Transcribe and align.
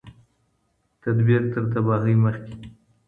تدبیر 1.01 1.41
تر 1.53 1.63
تباهۍ 1.71 2.15
مخکي 2.23 2.53